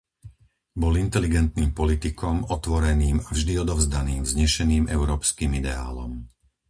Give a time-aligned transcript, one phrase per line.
[0.83, 6.11] Bol inteligentným politikom, otvoreným a vždy odovzdaným vznešeným európskym ideálom.